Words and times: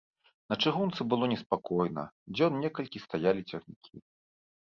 На 0.51 0.55
чыгунцы 0.67 1.05
было 1.13 1.27
неспакойна, 1.33 2.05
дзён 2.37 2.57
некалькі 2.65 3.03
стаялі 3.05 3.45
цягнікі. 3.51 3.95